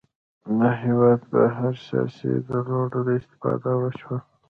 له 0.57 0.69
هېواده 0.81 1.25
بهر 1.31 1.73
سیاسي 1.87 2.31
ډلو 2.47 2.77
استفاده 3.19 3.71
وشوه 3.81 4.17